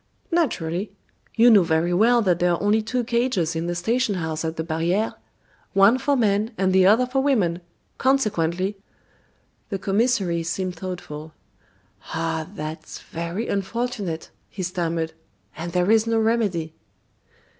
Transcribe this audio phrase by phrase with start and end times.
[0.31, 0.91] "Naturally.
[1.35, 4.55] You know very well that there are only two cages in the station house at
[4.55, 5.13] the barriere
[5.73, 7.61] one for men and the other for women;
[7.99, 8.77] consequently"
[9.69, 11.35] The commissary seemed thoughtful.
[12.15, 12.47] "Ah!
[12.51, 15.13] that's very unfortunate," he stammered;
[15.55, 16.73] "and there is no remedy."